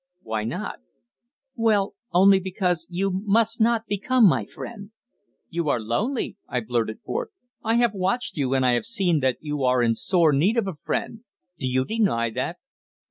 "Why 0.23 0.45
not?" 0.45 0.79
"Well 1.55 1.93
only 2.11 2.39
because 2.39 2.87
you 2.89 3.11
must 3.23 3.61
not 3.61 3.85
become 3.85 4.25
my 4.27 4.45
friend." 4.45 4.89
"You 5.51 5.69
are 5.69 5.79
lonely," 5.79 6.37
I 6.49 6.61
blurted 6.61 7.01
forth. 7.01 7.29
"I 7.63 7.75
have 7.75 7.93
watched 7.93 8.35
you, 8.35 8.55
and 8.55 8.65
I 8.65 8.71
have 8.71 8.85
seen 8.85 9.19
that 9.19 9.37
you 9.41 9.61
are 9.61 9.83
in 9.83 9.93
sore 9.93 10.33
need 10.33 10.57
of 10.57 10.65
a 10.65 10.73
friend. 10.73 11.23
Do 11.59 11.69
you 11.69 11.85
deny 11.85 12.31
that?" 12.31 12.57